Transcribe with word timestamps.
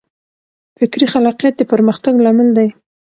فکري 0.77 1.05
خلاقیت 1.13 1.53
د 1.57 1.61
پرمختګ 1.71 2.13
لامل 2.25 2.49
دی. 2.57 2.67